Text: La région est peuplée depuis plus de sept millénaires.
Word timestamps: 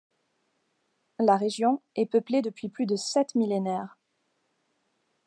La 1.19 1.37
région 1.37 1.79
est 1.95 2.07
peuplée 2.07 2.41
depuis 2.41 2.69
plus 2.69 2.87
de 2.87 2.95
sept 2.95 3.35
millénaires. 3.35 3.99